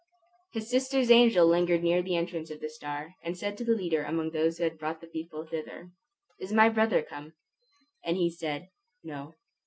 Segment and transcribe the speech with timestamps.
[0.53, 4.01] His sister's angel lingered near the entrance of the star, and said to the leader
[4.01, 5.91] among those who had brought the people thither,
[6.39, 7.33] "Is my brother come?"
[8.03, 8.69] And he said,
[9.03, 9.35] "No."